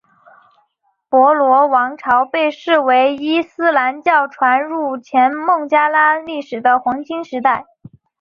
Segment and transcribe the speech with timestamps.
[1.09, 7.45] 波罗王朝被视为伊斯兰教传入前孟加拉历史的黄金时期。